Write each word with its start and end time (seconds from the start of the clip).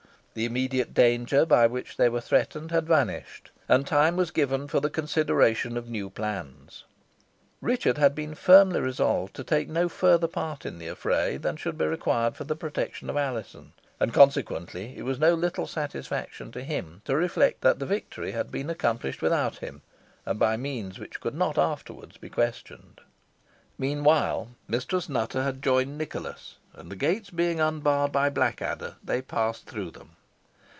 The 0.33 0.45
immediate 0.45 0.93
danger 0.93 1.45
by 1.45 1.67
which 1.67 1.97
they 1.97 2.07
were 2.07 2.21
threatened 2.21 2.71
had 2.71 2.87
vanished, 2.87 3.51
and 3.67 3.85
time 3.85 4.15
was 4.15 4.31
given 4.31 4.69
for 4.69 4.79
the 4.79 4.89
consideration 4.89 5.75
of 5.75 5.89
new 5.89 6.09
plans. 6.09 6.85
Richard 7.59 7.97
had 7.97 8.15
been 8.15 8.33
firmly 8.33 8.79
resolved 8.79 9.33
to 9.35 9.43
take 9.43 9.67
no 9.67 9.89
further 9.89 10.29
part 10.29 10.65
in 10.65 10.77
the 10.79 10.87
affray 10.87 11.35
than 11.35 11.57
should 11.57 11.77
be 11.77 11.83
required 11.83 12.37
for 12.37 12.45
the 12.45 12.55
protection 12.55 13.09
of 13.09 13.17
Alizon, 13.17 13.73
and, 13.99 14.13
consequently, 14.13 14.95
it 14.97 15.01
was 15.01 15.19
no 15.19 15.33
little 15.33 15.67
satisfaction 15.67 16.49
to 16.53 16.63
him 16.63 17.01
to 17.03 17.17
reflect 17.17 17.59
that 17.59 17.79
the 17.79 17.85
victory 17.85 18.31
had 18.31 18.49
been 18.51 18.69
accomplished 18.69 19.21
without 19.21 19.57
him, 19.57 19.81
and 20.25 20.39
by 20.39 20.55
means 20.55 20.97
which 20.97 21.19
could 21.19 21.35
not 21.35 21.57
afterwards 21.57 22.15
be 22.15 22.29
questioned. 22.29 23.01
Meanwhile, 23.77 24.47
Mistress 24.65 25.09
Nutter 25.09 25.43
had 25.43 25.61
joined 25.61 25.97
Nicholas, 25.97 26.55
and 26.73 26.89
the 26.89 26.95
gates 26.95 27.29
being 27.31 27.59
unbarred 27.59 28.13
by 28.13 28.29
Blackadder, 28.29 28.95
they 29.03 29.21
passed 29.21 29.65
through 29.65 29.91
them. 29.91 30.11